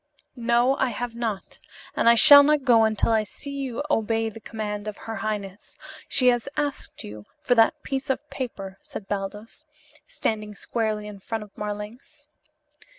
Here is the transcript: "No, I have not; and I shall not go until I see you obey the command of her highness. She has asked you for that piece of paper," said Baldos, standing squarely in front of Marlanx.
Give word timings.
"No, 0.35 0.75
I 0.77 0.87
have 0.87 1.15
not; 1.15 1.59
and 1.95 2.09
I 2.09 2.15
shall 2.15 2.41
not 2.41 2.63
go 2.63 2.85
until 2.85 3.11
I 3.11 3.21
see 3.21 3.51
you 3.51 3.83
obey 3.87 4.29
the 4.31 4.39
command 4.39 4.87
of 4.87 4.97
her 4.97 5.17
highness. 5.17 5.77
She 6.07 6.29
has 6.29 6.49
asked 6.57 7.03
you 7.03 7.27
for 7.43 7.53
that 7.53 7.83
piece 7.83 8.09
of 8.09 8.27
paper," 8.31 8.79
said 8.81 9.07
Baldos, 9.07 9.63
standing 10.07 10.55
squarely 10.55 11.05
in 11.05 11.19
front 11.19 11.43
of 11.43 11.55
Marlanx. 11.55 12.25